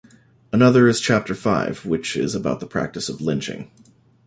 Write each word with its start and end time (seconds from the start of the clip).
Another 0.51 0.87
is 0.87 0.99
chapter 0.99 1.35
five, 1.35 1.85
which 1.85 2.17
is 2.17 2.33
about 2.33 2.59
the 2.59 2.65
practice 2.65 3.07
of 3.07 3.21
lynching. 3.21 3.69